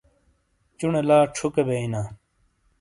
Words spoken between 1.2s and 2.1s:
چھُکے بیئینا۔